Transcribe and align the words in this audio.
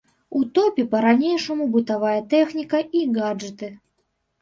У 0.37 0.39
топе 0.55 0.85
па-ранейшаму 0.93 1.69
бытавая 1.77 2.17
тэхніка 2.35 2.83
і 3.01 3.07
гаджэты. 3.23 3.75